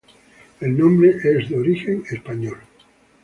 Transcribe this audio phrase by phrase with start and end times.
[0.61, 2.57] El nombre es de origen español.